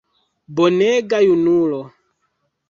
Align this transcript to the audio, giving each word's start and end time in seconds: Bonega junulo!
Bonega 0.55 1.17
junulo! 1.27 1.79